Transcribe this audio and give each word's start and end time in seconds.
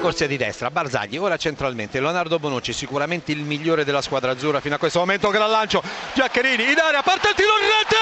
corsia 0.00 0.26
di 0.26 0.36
destra, 0.36 0.70
Barzagli, 0.70 1.16
ora 1.16 1.36
centralmente, 1.36 2.00
Leonardo 2.00 2.38
Bonucci, 2.38 2.72
sicuramente 2.72 3.32
il 3.32 3.42
migliore 3.42 3.84
della 3.84 4.02
squadra 4.02 4.32
azzurra 4.32 4.60
fino 4.60 4.74
a 4.74 4.78
questo 4.78 4.98
momento, 4.98 5.30
gran 5.30 5.50
lancio, 5.50 5.82
Giaccherini 6.14 6.70
in 6.70 6.78
area, 6.78 7.02
parte 7.02 7.28
il 7.30 7.34
tiro 7.34 7.58
in 7.58 7.66
rete 7.66 7.96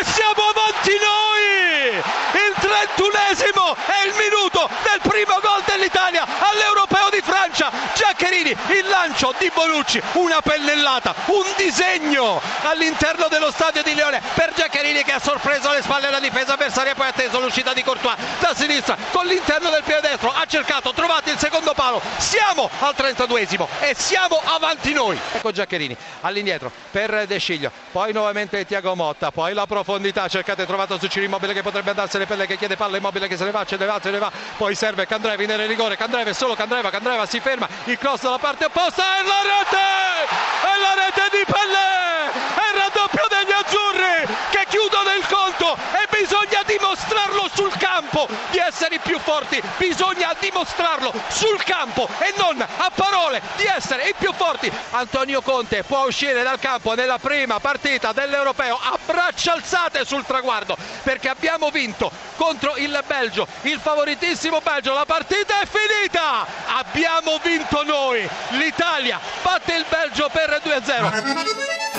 e 0.00 0.04
siamo 0.04 0.42
avanti 0.50 0.92
noi! 0.98 1.62
Il 1.92 2.54
trentunesimo 2.58 3.74
è 3.74 4.06
il 4.06 4.14
minuto 4.16 4.68
del 4.82 5.00
primo 5.02 5.38
gol 5.42 5.62
dell'Italia 5.66 6.24
all'Europeo 6.24 7.10
di 7.10 7.20
Francia, 7.22 7.70
Giaccherini, 7.94 8.50
il 8.50 8.86
lancio 8.88 9.34
di 9.38 9.50
Bonucci, 9.52 10.00
una 10.14 10.40
pennellata, 10.40 11.14
un 11.26 11.44
disegno 11.56 12.40
all'interno 12.62 13.28
dello 13.28 13.50
stadio 13.50 13.82
di 13.82 13.94
Leone 13.94 14.22
per 14.34 14.52
Giaccherini 14.54 15.02
che 15.02 15.12
ha 15.12 15.20
sorpreso 15.20 15.68
alle 15.68 15.82
spalle 15.82 16.10
la 16.10 16.20
difesa 16.20 16.54
avversaria, 16.54 16.94
poi 16.94 17.01
ha 17.01 17.01
atteso 17.12 17.40
l'uscita 17.40 17.74
di 17.74 17.82
Courtois 17.82 18.16
da 18.40 18.54
sinistra 18.54 18.96
con 19.10 19.26
l'interno 19.26 19.68
del 19.68 19.82
piede 19.82 20.08
destro, 20.08 20.32
ha 20.32 20.44
cercato, 20.46 20.92
trovato 20.92 21.30
il 21.30 21.38
secondo 21.38 21.74
palo, 21.74 22.00
siamo 22.16 22.70
al 22.80 22.94
32esimo 22.96 23.66
e 23.80 23.94
siamo 23.94 24.40
avanti 24.42 24.92
noi. 24.92 25.18
Ecco 25.32 25.52
Giaccherini 25.52 25.96
all'indietro 26.22 26.72
per 26.90 27.26
De 27.26 27.38
Sciglio, 27.38 27.70
poi 27.92 28.12
nuovamente 28.12 28.64
Tiago 28.64 28.96
Motta, 28.96 29.30
poi 29.30 29.52
la 29.52 29.66
profondità, 29.66 30.26
cercate 30.28 30.64
trovato 30.64 30.98
su 30.98 31.06
Ciro 31.06 31.26
Immobile 31.26 31.52
che 31.52 31.62
potrebbe 31.62 31.90
andarsene 31.90 32.26
pelle 32.26 32.46
che 32.46 32.56
chiede 32.56 32.76
palla 32.76 32.96
Immobile 32.96 33.28
che 33.28 33.36
se 33.36 33.44
ne 33.44 33.50
va, 33.50 33.64
ce 33.64 33.76
ne 33.76 33.84
va, 33.84 34.00
ce 34.00 34.10
ne 34.10 34.18
va, 34.18 34.32
poi 34.56 34.74
serve 34.74 35.06
Candreva 35.06 35.42
in 35.42 35.66
rigore, 35.66 35.96
Candreva 35.96 36.32
solo 36.32 36.54
Candreva, 36.54 36.90
Candreva 36.90 37.26
si 37.26 37.40
ferma, 37.40 37.68
il 37.84 37.98
cross 37.98 38.22
dalla 38.22 38.38
parte 38.38 38.64
opposta 38.64 39.18
e 39.18 39.22
la 39.22 39.42
rete! 39.42 40.30
E 40.64 40.80
la 40.80 41.04
rete 41.04 41.36
di 41.36 41.44
Pelle! 41.44 42.12
È 42.32 42.74
il 42.74 42.80
raddoppio 42.80 43.26
degli 43.28 43.52
azzurri 43.52 44.34
che 44.50 44.64
chiudono 44.68 45.12
il 45.12 45.26
conto 45.26 45.76
e 45.76 46.06
bisogna 46.10 46.62
dimostrarlo 46.92 47.48
sul 47.54 47.74
campo 47.78 48.28
di 48.50 48.58
essere 48.58 48.96
i 48.96 48.98
più 48.98 49.18
forti, 49.18 49.60
bisogna 49.78 50.34
dimostrarlo 50.38 51.12
sul 51.28 51.62
campo 51.64 52.06
e 52.18 52.34
non 52.36 52.60
a 52.60 52.90
parole 52.94 53.40
di 53.56 53.64
essere 53.64 54.08
i 54.08 54.14
più 54.16 54.32
forti. 54.34 54.70
Antonio 54.90 55.40
Conte 55.40 55.84
può 55.84 56.04
uscire 56.06 56.42
dal 56.42 56.58
campo 56.58 56.94
nella 56.94 57.18
prima 57.18 57.60
partita 57.60 58.12
dell'Europeo 58.12 58.76
a 58.76 58.98
braccia 59.04 59.52
alzate 59.52 60.04
sul 60.04 60.24
traguardo 60.26 60.76
perché 61.02 61.30
abbiamo 61.30 61.70
vinto 61.70 62.10
contro 62.36 62.76
il 62.76 63.02
Belgio, 63.06 63.46
il 63.62 63.78
favoritissimo 63.80 64.60
Belgio, 64.60 64.92
la 64.92 65.06
partita 65.06 65.60
è 65.60 65.66
finita, 65.66 66.46
abbiamo 66.66 67.38
vinto 67.42 67.82
noi, 67.84 68.28
l'Italia 68.50 69.18
batte 69.40 69.74
il 69.74 69.86
Belgio 69.88 70.28
per 70.30 70.60
2-0. 70.62 71.91